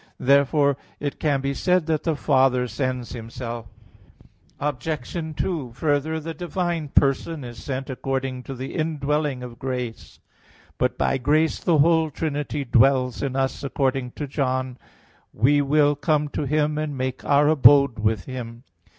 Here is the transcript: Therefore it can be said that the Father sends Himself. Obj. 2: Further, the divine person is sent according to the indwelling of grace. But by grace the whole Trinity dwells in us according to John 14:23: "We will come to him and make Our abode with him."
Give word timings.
Therefore 0.19 0.77
it 0.99 1.19
can 1.19 1.41
be 1.41 1.53
said 1.53 1.85
that 1.85 2.01
the 2.05 2.15
Father 2.15 2.67
sends 2.67 3.11
Himself. 3.11 3.67
Obj. 4.59 5.13
2: 5.37 5.73
Further, 5.75 6.19
the 6.19 6.33
divine 6.33 6.89
person 6.89 7.43
is 7.43 7.61
sent 7.63 7.87
according 7.87 8.41
to 8.45 8.55
the 8.55 8.73
indwelling 8.73 9.43
of 9.43 9.59
grace. 9.59 10.19
But 10.79 10.97
by 10.97 11.19
grace 11.19 11.59
the 11.59 11.77
whole 11.77 12.09
Trinity 12.09 12.65
dwells 12.65 13.21
in 13.21 13.35
us 13.35 13.63
according 13.63 14.13
to 14.13 14.25
John 14.25 14.79
14:23: 15.35 15.41
"We 15.43 15.61
will 15.61 15.95
come 15.95 16.29
to 16.29 16.45
him 16.47 16.79
and 16.79 16.97
make 16.97 17.23
Our 17.23 17.47
abode 17.49 17.99
with 17.99 18.25
him." 18.25 18.63